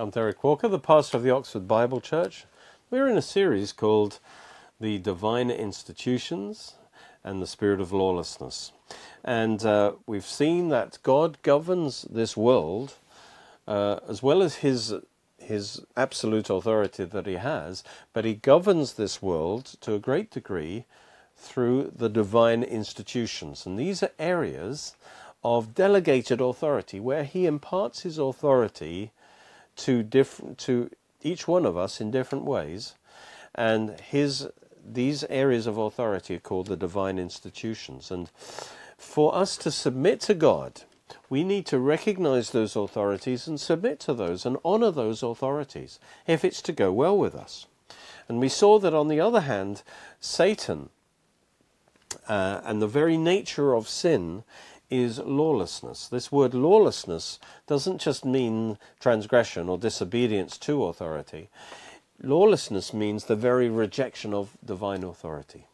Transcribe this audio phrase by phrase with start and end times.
[0.00, 2.44] I'm Derek Walker, the pastor of the Oxford Bible Church.
[2.88, 4.20] We're in a series called
[4.80, 6.74] The Divine Institutions
[7.24, 8.70] and the Spirit of Lawlessness.
[9.24, 12.94] And uh, we've seen that God governs this world
[13.66, 14.94] uh, as well as his,
[15.36, 17.82] his absolute authority that he has,
[18.12, 20.84] but he governs this world to a great degree
[21.36, 23.66] through the divine institutions.
[23.66, 24.94] And these are areas
[25.42, 29.10] of delegated authority where he imparts his authority
[29.78, 30.90] to different to
[31.22, 32.94] each one of us in different ways,
[33.54, 34.48] and his
[34.84, 38.10] these areas of authority are called the divine institutions.
[38.10, 38.30] And
[38.96, 40.82] for us to submit to God,
[41.28, 46.44] we need to recognize those authorities and submit to those and honor those authorities if
[46.44, 47.66] it's to go well with us.
[48.28, 49.82] And we saw that on the other hand,
[50.20, 50.90] Satan
[52.28, 54.44] uh, and the very nature of sin
[54.90, 56.08] is lawlessness.
[56.08, 61.48] This word lawlessness doesn't just mean transgression or disobedience to authority.
[62.22, 65.66] Lawlessness means the very rejection of divine authority,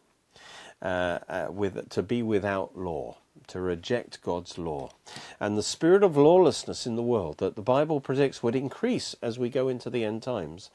[0.82, 3.16] uh, uh, with, to be without law,
[3.48, 4.90] to reject God's law.
[5.38, 9.38] And the spirit of lawlessness in the world that the Bible predicts would increase as
[9.38, 10.70] we go into the end times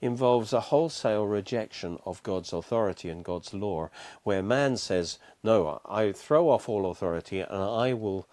[0.00, 3.90] involves a wholesale rejection of God's authority and God's law,
[4.22, 8.26] where man says, No, I throw off all authority and I will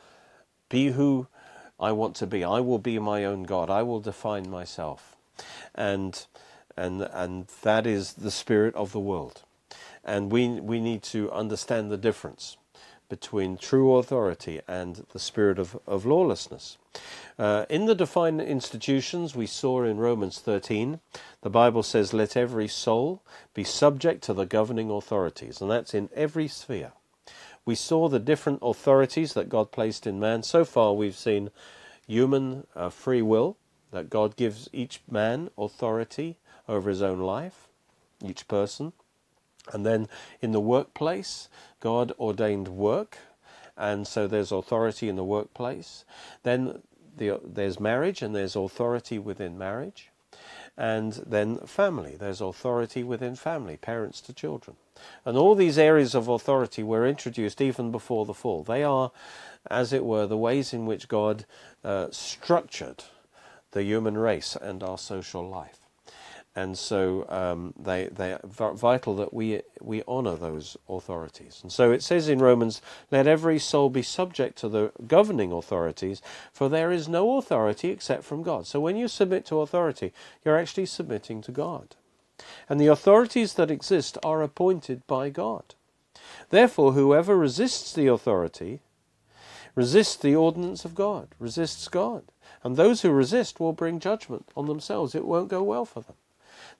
[0.70, 1.28] be who
[1.80, 2.44] I want to be.
[2.44, 3.70] I will be my own God.
[3.70, 5.16] I will define myself.
[5.74, 6.26] And
[6.76, 9.44] and and that is the spirit of the world.
[10.04, 12.58] And we we need to understand the difference
[13.10, 16.78] between true authority and the spirit of, of lawlessness.
[17.38, 21.00] Uh, in the divine institutions we saw in Romans 13,
[21.42, 23.22] the Bible says, Let every soul
[23.54, 26.92] be subject to the governing authorities, and that's in every sphere.
[27.66, 30.44] We saw the different authorities that God placed in man.
[30.44, 31.50] So far, we've seen
[32.08, 33.58] human uh, free will,
[33.92, 36.38] that God gives each man authority
[36.68, 37.68] over his own life,
[38.24, 38.94] each person.
[39.74, 40.08] And then
[40.42, 41.50] in the workplace,
[41.80, 43.18] God ordained work,
[43.78, 46.04] and so there's authority in the workplace.
[46.44, 46.82] Then
[47.16, 50.10] the, there's marriage, and there's authority within marriage.
[50.78, 54.78] And then family, there's authority within family, parents to children.
[55.26, 58.64] And all these areas of authority were introduced even before the fall.
[58.64, 59.12] They are,
[59.70, 61.46] as it were, the ways in which God
[61.84, 63.04] uh, structured
[63.72, 65.80] the human race and our social life
[66.60, 71.60] and so um, they they are vital that we we honour those authorities.
[71.64, 72.82] And so it says in Romans,
[73.12, 76.22] "Let every soul be subject to the governing authorities,
[76.52, 80.12] for there is no authority except from God." So when you submit to authority,
[80.44, 81.96] you're actually submitting to God,
[82.68, 85.76] and the authorities that exist are appointed by God.
[86.50, 88.82] Therefore, whoever resists the authority
[89.76, 92.24] resists the ordinance of God, resists God.
[92.64, 95.16] And those who resist will bring judgment on themselves.
[95.16, 96.16] It won't go well for them.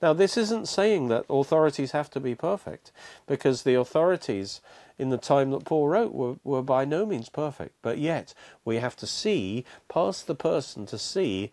[0.02, 2.92] Now, this isn't saying that authorities have to be perfect,
[3.28, 4.62] because the authorities
[4.98, 7.76] in the time that Paul wrote were, were by no means perfect.
[7.82, 8.34] But yet,
[8.64, 11.52] we have to see past the person to see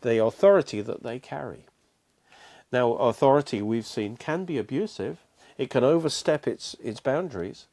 [0.00, 1.66] the authority that they carry.
[2.72, 5.18] Now, authority we've seen can be abusive,
[5.58, 7.66] it can overstep its, its boundaries,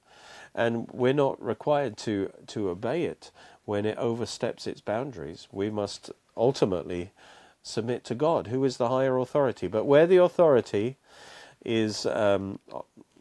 [0.53, 3.31] and we're not required to, to obey it
[3.65, 5.47] when it oversteps its boundaries.
[5.51, 7.11] We must ultimately
[7.69, 9.67] submit to God, who is the higher authority.
[9.67, 10.97] But where the authority
[11.63, 12.59] is, um,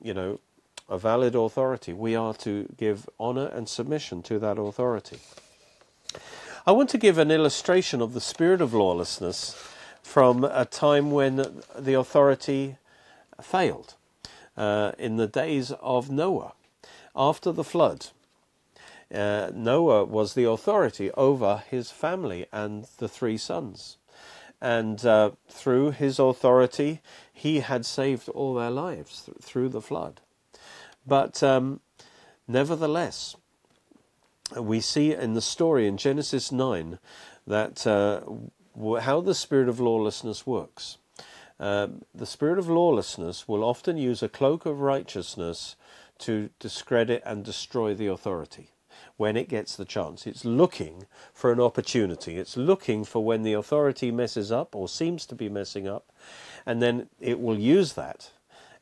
[0.02, 0.40] you know,
[0.88, 5.18] a valid authority, we are to give honor and submission to that authority.
[6.66, 9.54] I want to give an illustration of the spirit of lawlessness
[10.02, 12.76] from a time when the authority
[13.40, 13.94] failed,
[14.56, 16.54] uh, in the days of Noah,
[17.14, 18.06] after the flood.
[19.14, 23.97] Uh, Noah was the authority over his family and the three sons
[24.60, 27.00] and uh, through his authority,
[27.32, 30.20] he had saved all their lives th- through the flood.
[31.06, 31.80] But um,
[32.46, 33.36] nevertheless,
[34.56, 36.98] we see in the story in Genesis 9
[37.46, 38.20] that uh,
[39.00, 40.98] how the spirit of lawlessness works.
[41.60, 45.76] Uh, the spirit of lawlessness will often use a cloak of righteousness
[46.18, 48.70] to discredit and destroy the authority
[49.18, 50.26] when it gets the chance.
[50.26, 51.04] It's looking
[51.34, 52.38] for an opportunity.
[52.38, 56.10] It's looking for when the authority messes up or seems to be messing up,
[56.64, 58.30] and then it will use that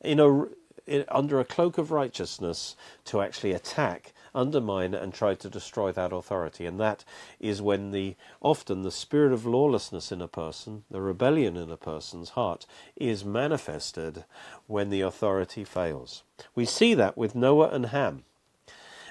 [0.02, 0.44] in a,
[0.86, 6.12] in, under a cloak of righteousness to actually attack, undermine, and try to destroy that
[6.12, 6.66] authority.
[6.66, 7.02] And that
[7.40, 11.78] is when the often the spirit of lawlessness in a person, the rebellion in a
[11.78, 14.24] person's heart, is manifested
[14.66, 16.24] when the authority fails.
[16.54, 18.24] We see that with Noah and Ham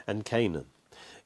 [0.05, 0.67] and Canaan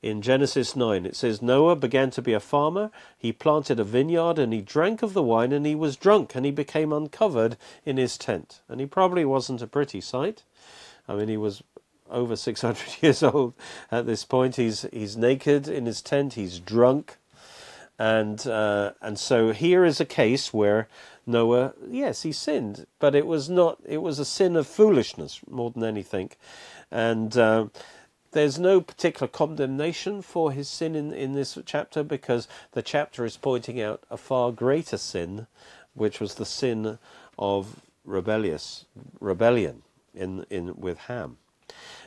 [0.01, 1.05] in Genesis 9.
[1.05, 5.01] It says, Noah began to be a farmer, he planted a vineyard, and he drank
[5.03, 8.61] of the wine, and he was drunk, and he became uncovered in his tent.
[8.69, 10.43] And he probably wasn't a pretty sight.
[11.07, 11.63] I mean, he was
[12.09, 13.53] over 600 years old
[13.91, 14.55] at this point.
[14.55, 17.17] He's, he's naked in his tent, he's drunk.
[17.97, 20.87] And, uh, and so here is a case where
[21.27, 25.69] Noah, yes, he sinned, but it was not, it was a sin of foolishness more
[25.69, 26.31] than anything.
[26.89, 27.67] And uh,
[28.31, 33.37] there's no particular condemnation for his sin in, in this chapter because the chapter is
[33.37, 35.47] pointing out a far greater sin,
[35.93, 36.99] which was the sin
[37.37, 38.85] of rebellious
[39.19, 39.81] rebellion
[40.13, 41.37] in, in with Ham.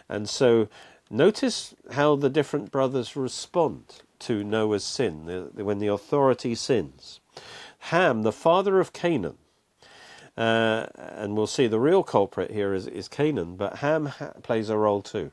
[0.08, 0.68] And so
[1.10, 7.20] notice how the different brothers respond to Noah's sin when the authority sins.
[7.86, 9.38] Ham, the father of Canaan,
[10.36, 14.70] uh, and we'll see the real culprit here is, is Canaan, but Ham ha- plays
[14.70, 15.32] a role too.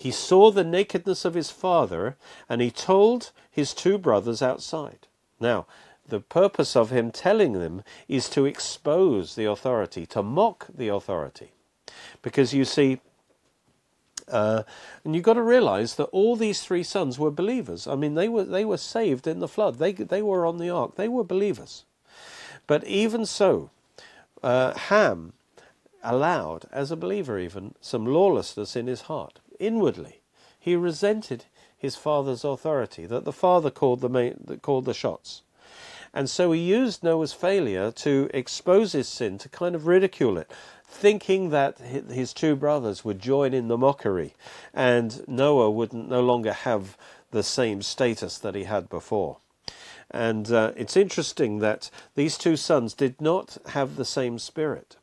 [0.00, 2.16] He saw the nakedness of his father
[2.48, 5.06] and he told his two brothers outside.
[5.38, 5.66] Now,
[6.08, 11.52] the purpose of him telling them is to expose the authority, to mock the authority.
[12.22, 13.00] Because you see,
[14.26, 14.62] uh,
[15.04, 17.86] and you've got to realize that all these three sons were believers.
[17.86, 19.74] I mean, they were they were saved in the flood.
[19.74, 20.96] They they were on the ark.
[20.96, 21.84] They were believers.
[22.66, 23.68] But even so,
[24.42, 25.34] uh, Ham
[26.02, 29.40] allowed, as a believer even, some lawlessness in his heart.
[29.60, 30.22] Inwardly,
[30.58, 31.44] he resented
[31.78, 33.06] his father's authority.
[33.06, 35.42] That the father called the main, called the shots.
[36.12, 40.50] And so he used Noah's failure to expose his sin, to kind of ridicule it
[40.90, 44.34] thinking that his two brothers would join in the mockery
[44.74, 46.96] and Noah would no longer have
[47.30, 49.38] the same status that he had before.
[50.10, 54.96] And uh, it's interesting that these two sons did not have the same spirit.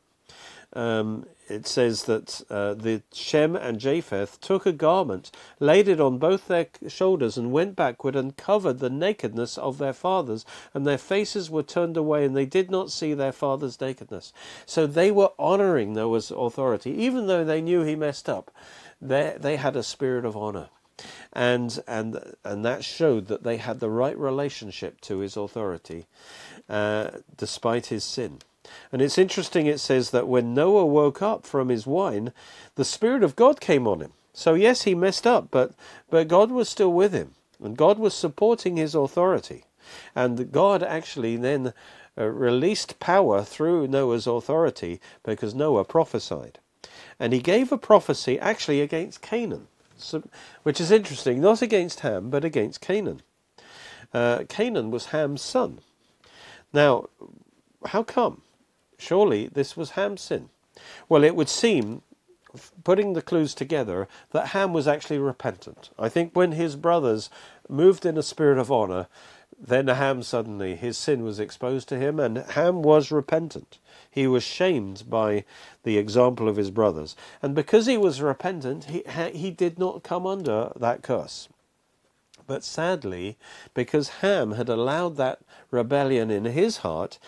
[0.74, 5.30] Um, it says that uh, the Shem and Japheth took a garment,
[5.60, 9.94] laid it on both their shoulders, and went backward and covered the nakedness of their
[9.94, 10.44] fathers,
[10.74, 14.32] and their faces were turned away, and they did not see their father's nakedness.
[14.66, 18.50] So they were honoring Noah's authority, even though they knew he messed up.
[19.00, 20.68] They, they had a spirit of honor.
[21.32, 26.06] And, and, and that showed that they had the right relationship to his authority,
[26.68, 28.40] uh, despite his sin.
[28.92, 32.32] And it's interesting, it says that when Noah woke up from his wine,
[32.74, 34.12] the Spirit of God came on him.
[34.32, 35.72] So, yes, he messed up, but,
[36.10, 37.32] but God was still with him,
[37.62, 39.64] and God was supporting his authority.
[40.14, 41.72] And God actually then
[42.16, 46.58] uh, released power through Noah's authority because Noah prophesied.
[47.18, 49.68] And he gave a prophecy actually against Canaan,
[50.62, 53.22] which is interesting, not against Ham, but against Canaan.
[54.12, 55.80] Uh, Canaan was Ham's son.
[56.72, 57.08] Now,
[57.86, 58.42] how come?
[58.98, 60.50] Surely this was Ham's sin.
[61.08, 62.02] Well, it would seem,
[62.84, 65.90] putting the clues together, that Ham was actually repentant.
[65.98, 67.30] I think when his brothers
[67.68, 69.06] moved in a spirit of honor,
[69.60, 73.78] then Ham suddenly, his sin was exposed to him, and Ham was repentant.
[74.08, 75.44] He was shamed by
[75.82, 77.16] the example of his brothers.
[77.42, 79.02] And because he was repentant, he,
[79.32, 81.48] he did not come under that curse.
[82.46, 83.36] But sadly,
[83.74, 85.40] because Ham had allowed that
[85.70, 87.18] rebellion in his heart,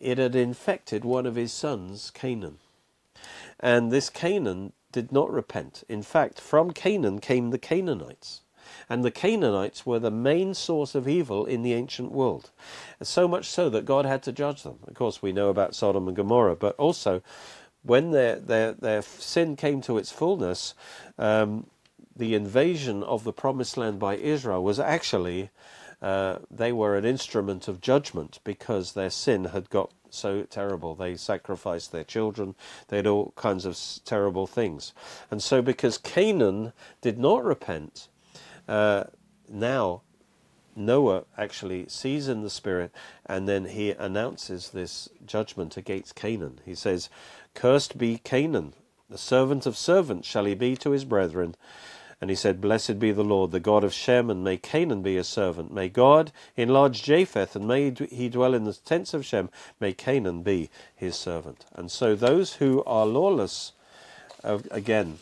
[0.00, 2.58] it had infected one of his sons, Canaan.
[3.60, 5.84] And this Canaan did not repent.
[5.88, 8.42] In fact, from Canaan came the Canaanites.
[8.88, 12.50] And the Canaanites were the main source of evil in the ancient world.
[13.02, 14.78] So much so that God had to judge them.
[14.86, 17.22] Of course, we know about Sodom and Gomorrah, but also
[17.82, 20.74] when their, their, their sin came to its fullness,
[21.18, 21.66] um,
[22.14, 25.50] the invasion of the promised land by Israel was actually
[26.00, 30.94] uh, they were an instrument of judgment because their sin had got so terrible.
[30.94, 32.54] They sacrificed their children,
[32.88, 34.92] they had all kinds of terrible things.
[35.30, 38.08] And so, because Canaan did not repent,
[38.68, 39.04] uh,
[39.48, 40.02] now
[40.78, 42.92] Noah actually sees in the Spirit
[43.26, 46.60] and then he announces this judgment against Canaan.
[46.64, 47.10] He says,
[47.54, 48.74] Cursed be Canaan,
[49.10, 51.56] the servant of servants shall he be to his brethren.
[52.20, 55.14] And he said, Blessed be the Lord, the God of Shem, and may Canaan be
[55.14, 55.72] his servant.
[55.72, 59.50] May God enlarge Japheth, and may he dwell in the tents of Shem.
[59.78, 61.64] May Canaan be his servant.
[61.74, 63.72] And so those who are lawless,
[64.42, 65.18] uh, again,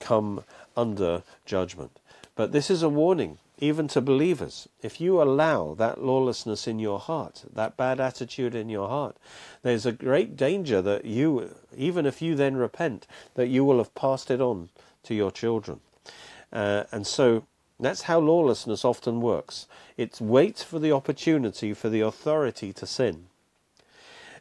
[0.00, 0.42] come
[0.74, 1.98] under judgment.
[2.34, 4.68] But this is a warning, even to believers.
[4.82, 9.16] If you allow that lawlessness in your heart, that bad attitude in your heart,
[9.62, 13.94] there's a great danger that you, even if you then repent, that you will have
[13.94, 14.70] passed it on
[15.04, 15.80] to your children.
[16.52, 17.44] Uh, and so
[17.78, 19.66] that's how lawlessness often works.
[19.96, 23.26] It waits for the opportunity for the authority to sin.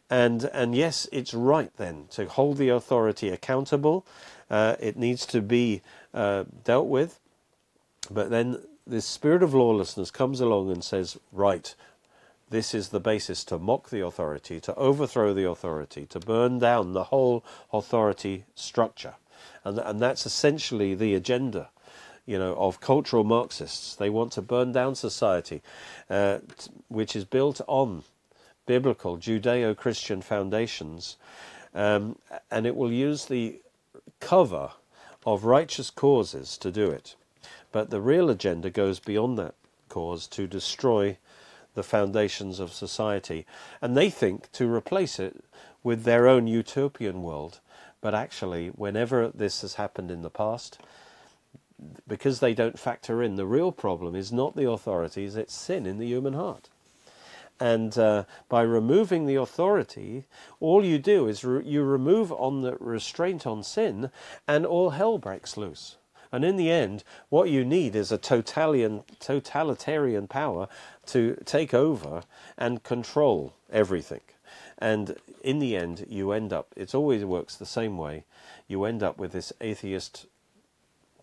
[0.09, 4.05] And, and yes, it's right then to hold the authority accountable.
[4.49, 5.81] Uh, it needs to be
[6.13, 7.19] uh, dealt with.
[8.11, 11.73] But then this spirit of lawlessness comes along and says, right,
[12.51, 16.93] this is the basis to mock the authority, to overthrow the authority, to burn down
[16.93, 17.43] the whole
[17.73, 19.15] authority structure.
[19.63, 21.69] And, and that's essentially the agenda
[22.25, 23.95] you know, of cultural Marxists.
[23.95, 25.61] They want to burn down society,
[26.09, 26.39] uh,
[26.87, 28.03] which is built on
[28.65, 31.17] biblical Judeo-Christian foundations,
[31.73, 32.17] um,
[32.49, 33.59] and it will use the
[34.19, 34.71] cover
[35.25, 37.15] of righteous causes to do it.
[37.71, 39.55] But the real agenda goes beyond that
[39.89, 41.17] cause to destroy
[41.73, 43.45] the foundations of society.
[43.81, 45.43] And they think to replace it
[45.83, 47.59] with their own utopian world.
[48.01, 50.79] But actually, whenever this has happened in the past,
[52.07, 55.97] because they don't factor in, the real problem is not the authorities, it's sin in
[55.97, 56.69] the human heart.
[57.59, 60.25] And uh, by removing the authority,
[60.59, 64.11] all you do is re you remove on the restraint on sin,
[64.47, 65.95] and all hell breaks loose.
[66.31, 70.67] And in the end, what you need is a totalitarian, totalitarian power
[71.07, 72.23] to take over
[72.57, 74.21] and control everything.
[74.77, 78.25] And in the end, you end up, it always works the same way,
[78.67, 80.25] you end up with this atheist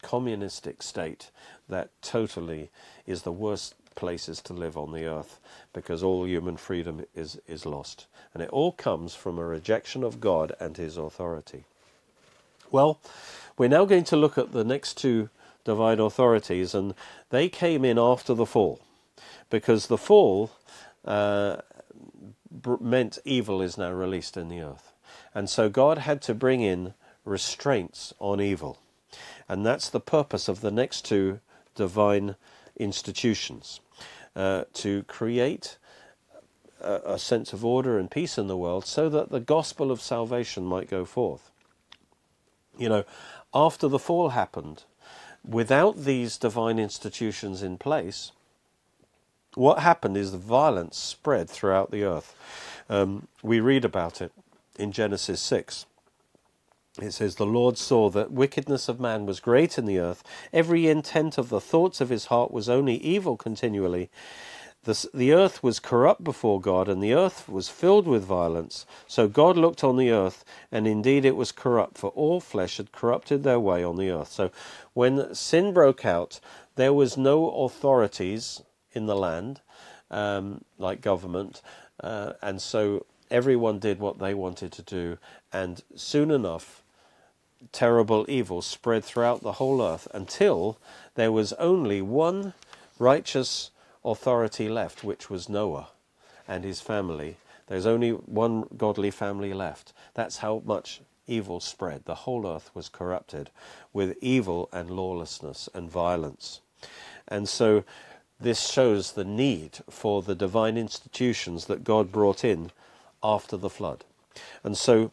[0.02, 1.30] communistic state
[1.68, 2.70] that totally
[3.06, 5.40] is the worst places to live on the earth
[5.72, 8.06] because all human freedom is, is lost.
[8.34, 11.64] And it all comes from a rejection of God and his authority.
[12.70, 13.00] Well,
[13.58, 15.28] we're now going to look at the next two
[15.64, 16.94] divine authorities, and
[17.30, 18.80] they came in after the fall,
[19.50, 20.50] because the fall
[21.04, 21.56] uh,
[22.80, 24.92] meant evil is now released in the earth.
[25.34, 26.94] And so God had to bring in
[27.24, 28.78] restraints on evil.
[29.52, 31.40] And that's the purpose of the next two
[31.74, 32.36] divine
[32.78, 33.80] institutions
[34.34, 35.76] uh, to create
[36.80, 40.00] a, a sense of order and peace in the world so that the gospel of
[40.00, 41.50] salvation might go forth.
[42.78, 43.04] You know,
[43.52, 44.84] after the fall happened,
[45.46, 48.32] without these divine institutions in place,
[49.52, 52.34] what happened is the violence spread throughout the earth.
[52.88, 54.32] Um, we read about it
[54.78, 55.84] in Genesis 6.
[57.00, 60.22] It says, The Lord saw that wickedness of man was great in the earth.
[60.52, 64.10] Every intent of the thoughts of his heart was only evil continually.
[64.84, 68.84] The, the earth was corrupt before God, and the earth was filled with violence.
[69.06, 72.92] So God looked on the earth, and indeed it was corrupt, for all flesh had
[72.92, 74.32] corrupted their way on the earth.
[74.32, 74.50] So
[74.92, 76.40] when sin broke out,
[76.74, 78.60] there was no authorities
[78.92, 79.60] in the land,
[80.10, 81.62] um, like government,
[82.00, 85.16] uh, and so everyone did what they wanted to do,
[85.52, 86.81] and soon enough,
[87.70, 90.78] terrible evil spread throughout the whole earth until
[91.14, 92.54] there was only one
[92.98, 93.70] righteous
[94.04, 95.88] authority left, which was Noah
[96.48, 97.36] and his family.
[97.68, 99.92] There's only one godly family left.
[100.14, 102.04] That's how much evil spread.
[102.04, 103.50] The whole earth was corrupted
[103.92, 106.60] with evil and lawlessness and violence.
[107.28, 107.84] And so
[108.40, 112.72] this shows the need for the divine institutions that God brought in
[113.22, 114.04] after the flood.
[114.64, 115.12] And so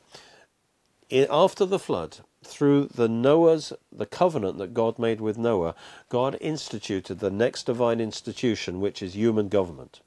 [1.12, 2.18] after the flood,
[2.50, 5.76] through the Noah's the covenant that God made with Noah,
[6.10, 10.02] God instituted the next divine institution, which is human government,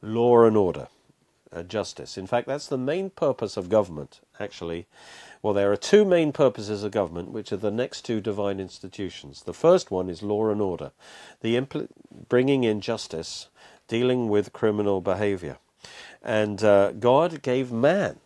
[0.00, 0.88] law and order,
[1.52, 2.16] uh, justice.
[2.16, 4.20] In fact, that's the main purpose of government.
[4.40, 4.86] Actually,
[5.42, 9.42] well, there are two main purposes of government, which are the next two divine institutions.
[9.42, 10.92] The first one is law and order,
[11.42, 11.60] the
[12.28, 13.48] bringing in justice,
[13.86, 15.58] dealing with criminal behavior,
[16.22, 18.18] and uh, God gave man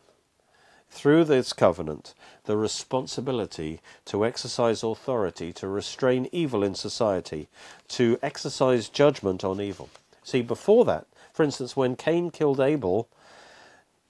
[0.99, 2.13] through this covenant
[2.45, 7.47] the responsibility to exercise authority, to restrain evil in society,
[7.87, 9.89] to exercise judgment on evil.
[10.25, 13.09] See, before that, for instance, when Cain killed Abel,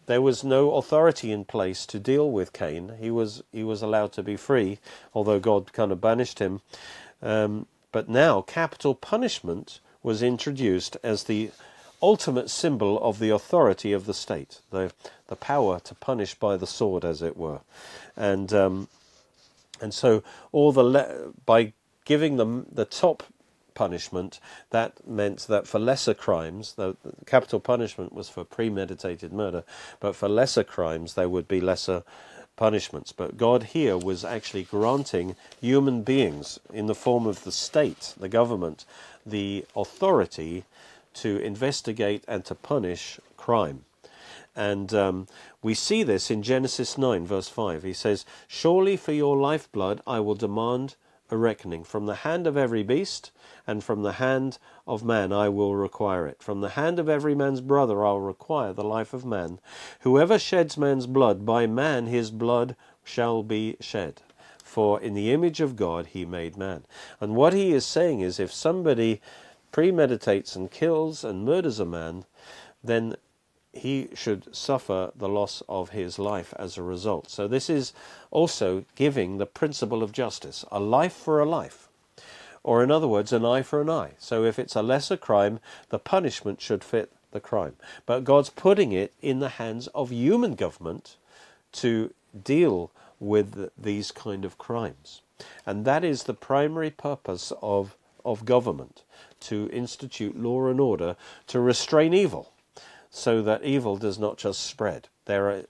[0.07, 2.95] there was no authority in place to deal with Cain.
[2.99, 4.79] He was he was allowed to be free,
[5.15, 6.63] although God kind of banished him.
[7.21, 11.51] Um, but now capital punishment was introduced as the
[12.03, 14.93] ultimate symbol of the authority of the state, the,
[15.27, 17.61] the power to punish by the sword, as it were.
[18.17, 18.89] And, um,
[19.81, 21.73] and so all the by
[22.05, 23.23] giving them the top
[23.75, 24.41] punishment,
[24.71, 29.63] that meant that for lesser crimes, the, the capital punishment was for premeditated murder,
[30.01, 32.03] but for lesser crimes there would be lesser
[32.57, 33.13] punishments.
[33.13, 38.29] But God here was actually granting human beings, in the form of the state, the
[38.29, 38.85] government,
[39.25, 40.65] the authority
[41.23, 43.85] to investigate and to punish crime.
[44.55, 45.27] And um,
[45.63, 47.85] we see this in Genesis 9, verse 5.
[47.85, 50.97] He says, Surely for your lifeblood I will demand
[51.31, 51.85] a reckoning.
[51.85, 53.31] From the hand of every beast
[53.67, 56.43] and from the hand of man I will require it.
[56.43, 59.61] From the hand of every man's brother I will require the life of man.
[60.01, 64.23] Whoever sheds man's blood, by man his blood shall be shed.
[64.65, 66.85] For in the image of God he made man.
[67.21, 69.21] And what he is saying is if somebody
[69.73, 72.25] premeditates and kills and murders a man,
[72.83, 73.17] then
[73.73, 77.31] he should suffer the loss of his life as a result.
[77.31, 77.93] So, this is
[78.31, 81.89] also giving the principle of justice a life for a life.
[82.65, 84.13] Or, in other words, an eye for an eye.
[84.19, 85.61] So, if it's a lesser crime,
[85.91, 87.77] the punishment should fit the crime.
[88.07, 91.17] But God's putting it in the hands of human government
[91.73, 92.13] to
[92.45, 95.23] deal with these kind of crimes.
[95.67, 99.03] And that is the primary purpose of, of government
[99.41, 101.17] to institute law and order
[101.47, 102.53] to restrain evil
[103.11, 105.09] so that evil does not just spread.
[105.25, 105.63] There are,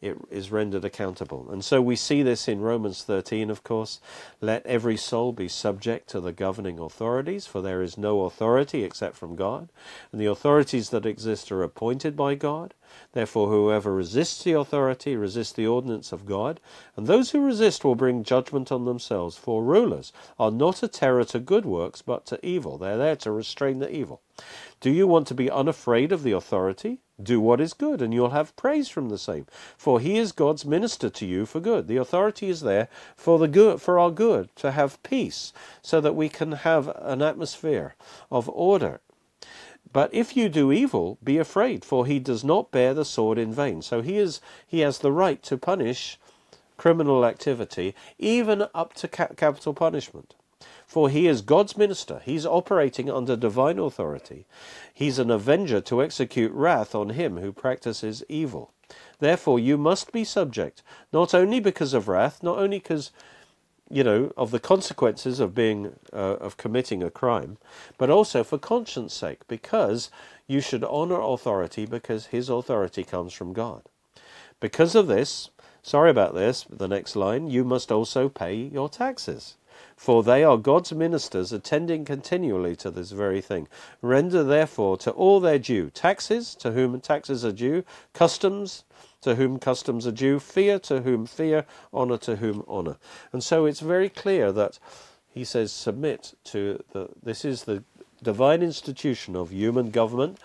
[0.00, 1.48] it is rendered accountable.
[1.50, 4.00] And so we see this in Romans 13, of course.
[4.40, 9.16] Let every soul be subject to the governing authorities, for there is no authority except
[9.16, 9.68] from God.
[10.10, 12.74] And the authorities that exist are appointed by God.
[13.12, 16.60] Therefore, whoever resists the authority resists the ordinance of God,
[16.96, 19.36] and those who resist will bring judgment on themselves.
[19.36, 22.78] For rulers are not a terror to good works, but to evil.
[22.78, 24.22] They're there to restrain the evil.
[24.80, 27.00] Do you want to be unafraid of the authority?
[27.22, 29.46] Do what is good, and you'll have praise from the same.
[29.76, 31.86] For he is God's minister to you for good.
[31.86, 36.16] The authority is there for the good, for our good, to have peace, so that
[36.16, 37.94] we can have an atmosphere
[38.30, 39.00] of order
[39.92, 43.52] but if you do evil, be afraid, for he does not bear the sword in
[43.52, 43.82] vain.
[43.82, 46.18] So he is he has the right to punish
[46.76, 50.34] criminal activity, even up to ca- capital punishment.
[50.86, 52.20] For he is God's minister.
[52.24, 54.46] He's operating under divine authority.
[54.92, 58.72] He's an avenger to execute wrath on him who practices evil.
[59.18, 63.10] Therefore, you must be subject, not only because of wrath, not only because
[63.92, 67.58] you know, of the consequences of being uh, of committing a crime,
[67.98, 70.10] but also for conscience sake, because
[70.46, 73.82] you should honor authority because his authority comes from God.
[74.60, 75.50] Because of this,
[75.82, 79.56] sorry about this, the next line, you must also pay your taxes.
[79.96, 83.68] For they are God's ministers attending continually to this very thing.
[84.00, 88.84] Render therefore to all their due taxes, to whom taxes are due, customs,
[89.22, 92.96] to whom customs are due, fear to whom fear, honour to whom honour.
[93.32, 94.78] And so it's very clear that
[95.28, 97.82] he says submit to the this is the
[98.22, 100.38] divine institution of human government.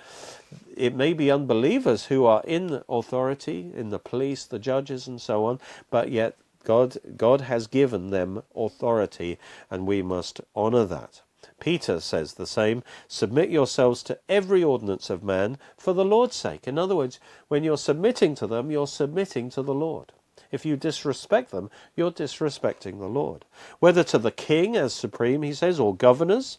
[0.76, 5.46] It may be unbelievers who are in authority, in the police, the judges, and so
[5.46, 5.60] on,
[5.90, 9.38] but yet God, God has given them authority,
[9.70, 11.22] and we must honour that.
[11.60, 16.68] Peter says the same submit yourselves to every ordinance of man for the Lord's sake.
[16.68, 20.14] In other words, when you're submitting to them, you're submitting to the Lord.
[20.52, 23.46] If you disrespect them, you're disrespecting the Lord.
[23.80, 26.58] Whether to the king as supreme, he says, or governors,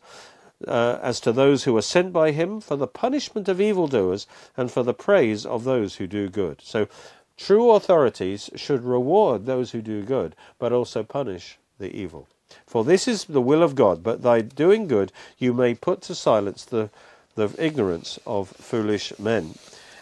[0.66, 4.70] uh, as to those who are sent by him for the punishment of evildoers and
[4.70, 6.60] for the praise of those who do good.
[6.60, 6.88] So,
[7.36, 12.28] true authorities should reward those who do good, but also punish the evil.
[12.68, 16.14] For this is the will of God, but by doing good you may put to
[16.14, 16.90] silence the,
[17.34, 19.54] the ignorance of foolish men.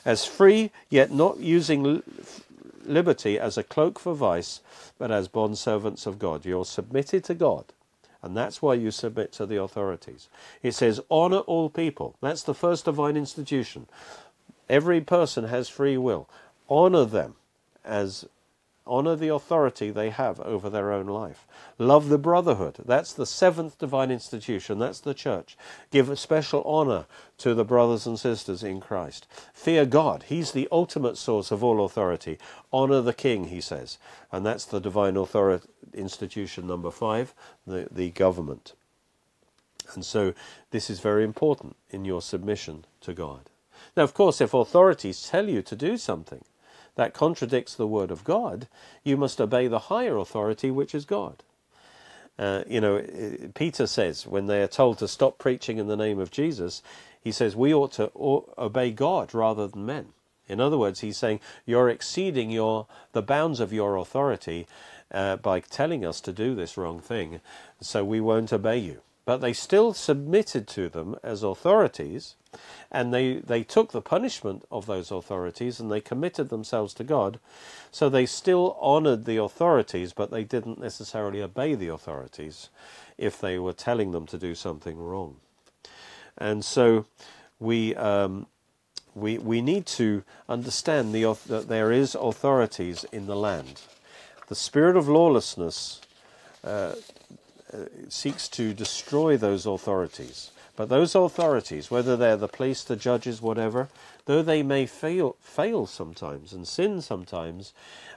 [0.04, 2.02] As free, yet not using
[2.84, 4.60] liberty as a cloak for vice,
[4.98, 6.44] but as bondservants of God.
[6.44, 7.66] You're submitted to God.
[8.20, 10.28] And that's why you submit to the authorities.
[10.60, 12.16] It says, honor all people.
[12.20, 13.86] That's the first divine institution.
[14.68, 16.28] Every person has free will.
[16.68, 17.36] Honor them
[17.84, 18.26] as
[18.86, 21.46] Honor the authority they have over their own life.
[21.78, 22.76] Love the brotherhood.
[22.84, 24.78] That's the seventh divine institution.
[24.78, 25.56] That's the church.
[25.90, 27.06] Give special honor
[27.38, 29.26] to the brothers and sisters in Christ.
[29.52, 30.24] Fear God.
[30.28, 32.38] He's the ultimate source of all authority.
[32.72, 33.98] Honor the king, he says.
[34.30, 37.34] And that's the divine authority institution number five,
[37.66, 38.74] the, the government.
[39.94, 40.34] And so
[40.70, 43.50] this is very important in your submission to God.
[43.96, 46.44] Now, of course, if authorities tell you to do something,
[46.96, 48.66] that contradicts the word of God,
[49.04, 51.42] you must obey the higher authority, which is God.
[52.38, 53.02] Uh, you know,
[53.54, 56.82] Peter says when they are told to stop preaching in the name of Jesus,
[57.20, 58.10] he says we ought to
[58.58, 60.08] obey God rather than men.
[60.48, 64.66] In other words, he's saying you're exceeding your the bounds of your authority
[65.10, 67.40] uh, by telling us to do this wrong thing,
[67.80, 69.00] so we won't obey you.
[69.26, 72.36] But they still submitted to them as authorities,
[72.92, 77.40] and they, they took the punishment of those authorities and they committed themselves to God.
[77.90, 82.70] So they still honored the authorities, but they didn't necessarily obey the authorities
[83.18, 85.36] if they were telling them to do something wrong.
[86.38, 87.06] And so
[87.58, 88.46] we, um,
[89.14, 93.82] we, we need to understand the, that there is authorities in the land.
[94.48, 96.00] The spirit of lawlessness
[96.62, 96.94] uh,
[98.08, 100.50] seeks to destroy those authorities.
[100.76, 103.88] But those authorities, whether they're the police, the judges, whatever,
[104.26, 107.72] though they may fail, fail sometimes and sin sometimes,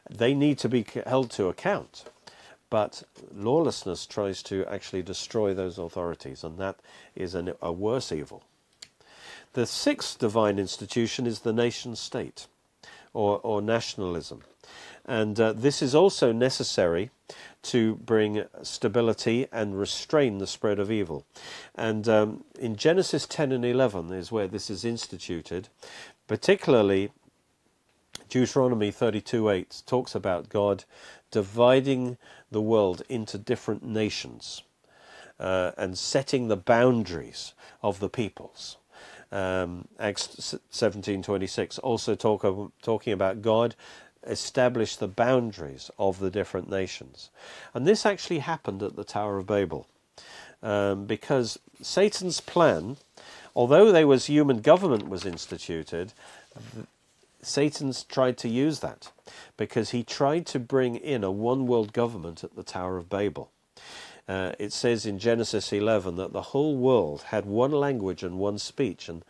[0.09, 2.03] they need to be held to account.
[2.69, 6.77] but lawlessness tries to actually destroy those authorities, and that
[7.15, 8.43] is an, a worse evil.
[9.53, 12.47] The sixth divine institution is the nation state
[13.13, 14.41] or, or nationalism.
[15.05, 17.09] And uh, this is also necessary
[17.61, 21.25] to bring stability and restrain the spread of evil.
[21.75, 25.69] And um, in Genesis 10 and 11 is where this is instituted,
[26.27, 27.11] particularly
[28.29, 30.85] Deuteronomy 32:8 talks about God
[31.31, 32.17] dividing
[32.51, 34.63] the world into different nations
[35.39, 38.77] uh, and setting the boundaries of the peoples.
[39.31, 42.41] Um, Acts 17:26 also talk
[42.81, 43.75] talking about God
[44.25, 47.29] establish the boundaries of the different nations.
[47.73, 49.87] And this actually happened at the Tower of Babel.
[50.61, 52.97] Um, because Satan's plan,
[53.55, 56.11] although there was human government was instituted,
[57.41, 59.11] Satan's tried to use that
[59.55, 63.51] because he tried to bring in a one world government at the Tower of Babel.
[64.27, 68.59] Uh, it says in Genesis 11 that the whole world had one language and one
[68.59, 69.23] speech, and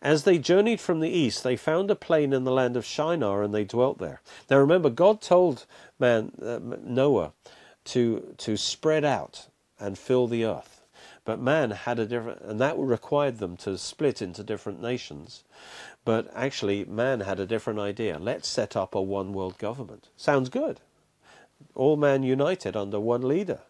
[0.00, 3.42] as they journeyed from the east, they found a plain in the land of Shinar,
[3.42, 4.20] and they dwelt there.
[4.48, 5.66] Now remember, God told
[5.98, 7.32] man uh, Noah
[7.86, 9.48] to to spread out
[9.80, 10.82] and fill the earth,
[11.24, 15.44] but man had a different, and that required them to split into different nations.
[16.04, 18.18] But actually, man had a different idea.
[18.18, 20.08] Let's set up a one world government.
[20.16, 20.80] Sounds good.
[21.74, 23.60] All man united under one leader.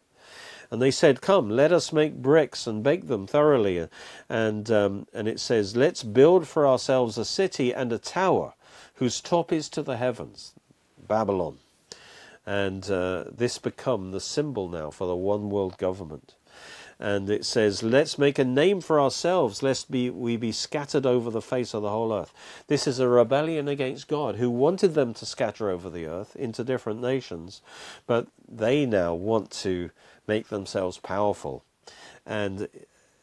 [0.71, 3.89] And they said, Come, let us make bricks and bake them thoroughly.
[4.29, 8.55] And, um, and it says, Let's build for ourselves a city and a tower
[8.95, 10.53] whose top is to the heavens,
[11.07, 11.59] Babylon.
[12.45, 16.35] And uh, this become the symbol now for the one world government
[17.01, 21.31] and it says, Let's make a name for ourselves, lest be, we be scattered over
[21.31, 22.33] the face of the whole earth.
[22.67, 26.65] This is a rebellion against God, who wanted them to scatter over the earth into
[26.65, 27.63] different nations,
[28.07, 29.91] but they now want to
[30.29, 31.65] make themselves powerful.
[32.27, 32.69] And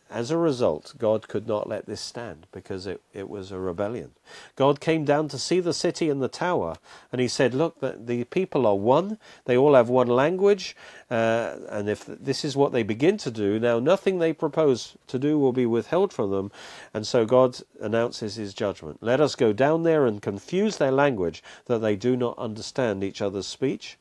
[0.10, 4.12] as a result, God could not let this stand because it, it was a rebellion.
[4.56, 6.76] God came down to see the city and the tower,
[7.12, 10.76] and he said, Look, the, the people are one, they all have one language,
[11.10, 15.18] uh, and if this is what they begin to do, now nothing they propose to
[15.18, 16.52] do will be withheld from them.
[16.94, 19.02] And so God announces his judgment.
[19.02, 23.22] Let us go down there and confuse their language, that they do not understand each
[23.22, 23.98] other's speech.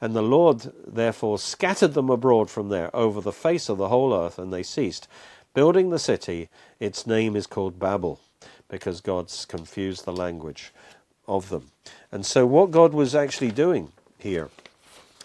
[0.00, 4.14] And the Lord therefore scattered them abroad from there over the face of the whole
[4.14, 5.08] earth, and they ceased
[5.54, 6.48] building the city.
[6.78, 8.20] Its name is called Babel,
[8.68, 10.72] because God's confused the language
[11.26, 11.70] of them.
[12.12, 14.50] And so, what God was actually doing here,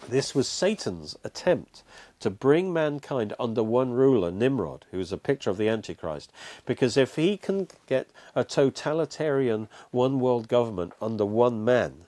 [0.08, 1.82] this was Satan's attempt
[2.20, 6.32] to bring mankind under one ruler, Nimrod, who is a picture of the Antichrist.
[6.64, 12.06] Because if he can get a totalitarian one world government under one man,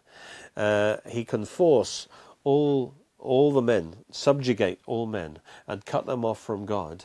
[0.57, 2.07] uh, he can force
[2.45, 7.05] all all the men, subjugate all men, and cut them off from God,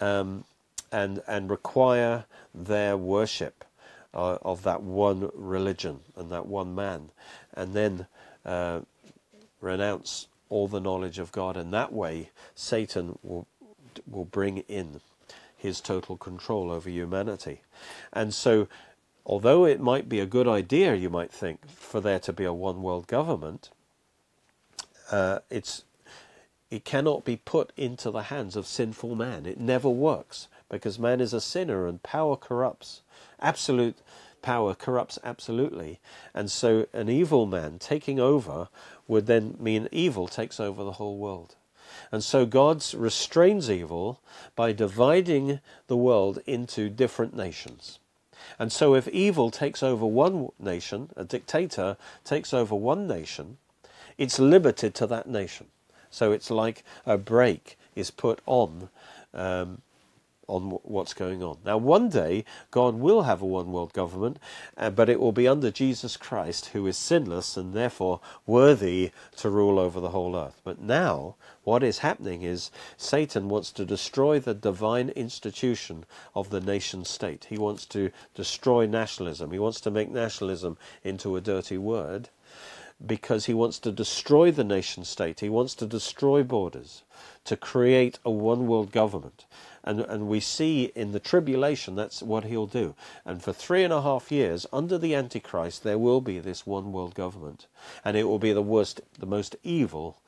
[0.00, 0.44] um,
[0.92, 3.64] and and require their worship
[4.12, 7.10] uh, of that one religion and that one man,
[7.54, 8.06] and then
[8.44, 8.80] uh,
[9.60, 11.56] renounce all the knowledge of God.
[11.56, 13.46] And that way, Satan will
[14.10, 15.00] will bring in
[15.56, 17.62] his total control over humanity.
[18.12, 18.68] And so,
[19.24, 22.52] although it might be a good idea, you might think, for there to be a
[22.52, 23.70] one world government,
[25.10, 25.84] uh, it's
[26.70, 29.46] it cannot be put into the hands of sinful man.
[29.46, 33.02] It never works because man is a sinner and power corrupts.
[33.38, 33.98] Absolute
[34.42, 36.00] power corrupts absolutely.
[36.34, 38.68] And so an evil man taking over
[39.06, 41.54] would then mean evil takes over the whole world.
[42.10, 44.20] And so God restrains evil
[44.56, 47.98] by dividing the world into different nations.
[48.58, 53.58] And so if evil takes over one nation, a dictator takes over one nation,
[54.18, 55.66] it's limited to that nation.
[56.10, 58.88] So it's like a brake is put on
[59.32, 59.82] um,
[60.46, 61.58] on what's going on.
[61.64, 64.38] Now, one day, God will have a one world government,
[64.76, 69.50] uh, but it will be under Jesus Christ, who is sinless and therefore worthy to
[69.50, 70.60] rule over the whole earth.
[70.62, 76.60] But now, what is happening is Satan wants to destroy the divine institution of the
[76.60, 77.46] nation state.
[77.48, 79.50] He wants to destroy nationalism.
[79.50, 82.28] He wants to make nationalism into a dirty word
[83.06, 85.40] because he wants to destroy the nation state.
[85.40, 87.02] He wants to destroy borders,
[87.44, 89.46] to create a one world government.
[89.82, 92.94] And, and we see in the tribulation that's what he'll do.
[93.24, 96.92] And for three and a half years, under the Antichrist, there will be this one
[96.92, 97.66] world government.
[98.04, 100.22] And it will be the worst, the most evil,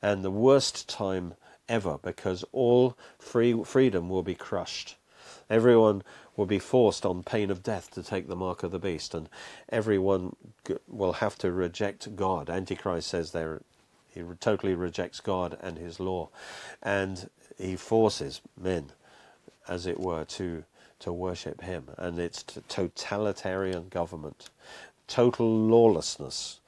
[0.00, 1.34] and the worst time
[1.68, 4.96] ever because all free freedom will be crushed.
[5.52, 6.02] Everyone
[6.36, 9.28] will be forced on pain of death to take the mark of the beast, and
[9.68, 10.34] everyone
[10.88, 12.50] will have to reject God.
[12.50, 13.60] Antichrist says there
[14.14, 16.28] he totally rejects God and his law.
[16.82, 18.92] And he forces men,
[19.68, 20.64] as it were, to,
[21.00, 21.88] to worship him.
[21.96, 24.50] And it's totalitarian government,
[25.06, 26.60] total lawlessness.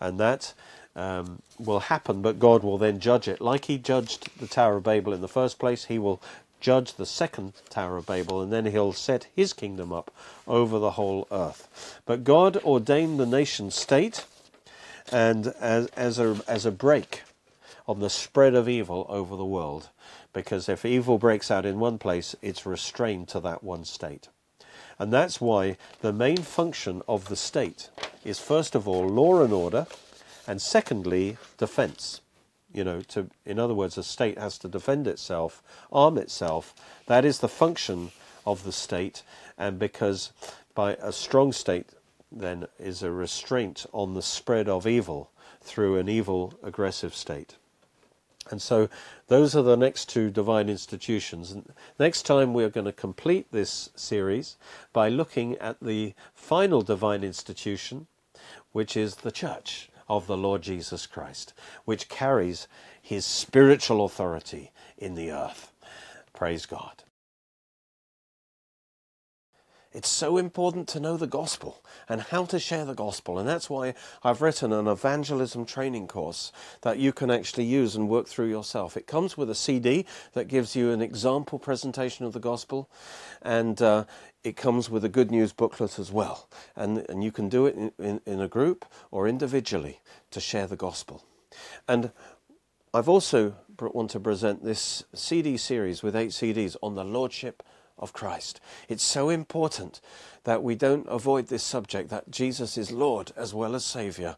[0.00, 0.54] And that
[0.94, 3.40] um, will happen, but God will then judge it.
[3.40, 6.22] Like he judged the Tower of Babel in the first place, he will
[6.62, 10.10] judge the second Tower of Babel, and then he'll set his kingdom up
[10.46, 12.00] over the whole earth.
[12.06, 14.24] But God ordained the nation state
[15.12, 17.22] and as, as, a, as a brake
[17.86, 19.90] on the spread of evil over the world,
[20.32, 24.28] because if evil breaks out in one place, it's restrained to that one state.
[24.98, 27.90] And that's why the main function of the state
[28.24, 29.86] is, first of all, law and order,
[30.46, 32.21] and secondly, defense.
[32.72, 36.74] You know, to, in other words, a state has to defend itself, arm itself.
[37.06, 38.12] That is the function
[38.46, 39.22] of the state,
[39.58, 40.32] and because
[40.74, 41.90] by a strong state,
[42.30, 45.30] then is a restraint on the spread of evil
[45.60, 47.56] through an evil, aggressive state.
[48.50, 48.88] And so
[49.28, 51.52] those are the next two divine institutions.
[51.52, 54.56] And next time we're going to complete this series
[54.92, 58.08] by looking at the final divine institution,
[58.72, 61.52] which is the church of the Lord Jesus Christ,
[61.84, 62.68] which carries
[63.00, 65.72] his spiritual authority in the earth.
[66.32, 67.04] Praise God.
[69.94, 73.38] It's so important to know the gospel and how to share the gospel.
[73.38, 76.50] And that's why I've written an evangelism training course
[76.80, 78.96] that you can actually use and work through yourself.
[78.96, 82.88] It comes with a CD that gives you an example presentation of the gospel,
[83.42, 84.04] and uh,
[84.42, 86.48] it comes with a good news booklet as well.
[86.74, 90.00] And, and you can do it in, in, in a group or individually
[90.30, 91.22] to share the gospel.
[91.86, 92.12] And
[92.94, 97.62] I've also brought want to present this CD series with eight CDs on the Lordship
[98.02, 98.60] of Christ.
[98.88, 100.02] It's so important
[100.44, 104.36] that we don't avoid this subject that Jesus is Lord as well as Saviour.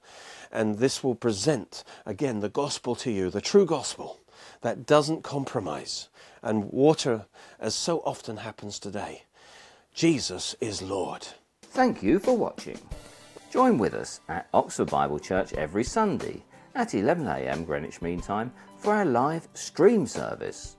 [0.52, 4.20] And this will present, again, the gospel to you, the true gospel
[4.60, 6.08] that doesn't compromise
[6.42, 7.26] and water,
[7.58, 9.24] as so often happens today.
[9.94, 11.26] Jesus is Lord.
[11.62, 12.78] Thank you for watching.
[13.50, 16.42] Join with us at Oxford Bible Church every Sunday
[16.74, 20.76] at 11am Greenwich Mean Time for our live stream service.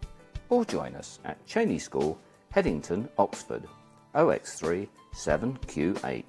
[0.50, 2.20] Or join us at Cheney School
[2.56, 3.64] Headington, Oxford,
[4.16, 6.24] OX3 7QH.